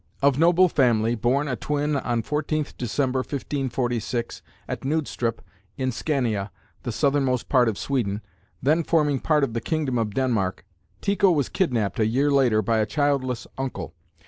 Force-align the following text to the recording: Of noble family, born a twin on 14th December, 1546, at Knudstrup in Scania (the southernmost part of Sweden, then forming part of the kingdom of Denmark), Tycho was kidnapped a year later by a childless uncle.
Of 0.19 0.39
noble 0.39 0.67
family, 0.67 1.13
born 1.13 1.47
a 1.47 1.55
twin 1.55 1.95
on 1.95 2.23
14th 2.23 2.75
December, 2.75 3.19
1546, 3.19 4.41
at 4.67 4.81
Knudstrup 4.81 5.41
in 5.77 5.91
Scania 5.91 6.49
(the 6.81 6.91
southernmost 6.91 7.49
part 7.49 7.69
of 7.69 7.77
Sweden, 7.77 8.21
then 8.63 8.83
forming 8.83 9.19
part 9.19 9.43
of 9.43 9.53
the 9.53 9.61
kingdom 9.61 9.99
of 9.99 10.15
Denmark), 10.15 10.65
Tycho 11.01 11.31
was 11.31 11.49
kidnapped 11.49 11.99
a 11.99 12.07
year 12.07 12.31
later 12.31 12.63
by 12.63 12.79
a 12.79 12.87
childless 12.87 13.45
uncle. 13.59 13.93